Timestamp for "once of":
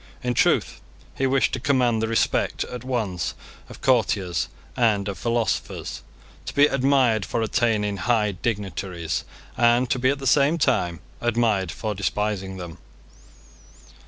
2.83-3.81